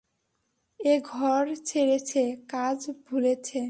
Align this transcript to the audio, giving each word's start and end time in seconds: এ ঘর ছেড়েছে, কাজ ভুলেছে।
এ 0.79 0.93
ঘর 1.05 1.43
ছেড়েছে, 1.65 2.21
কাজ 2.49 2.79
ভুলেছে। 3.05 3.59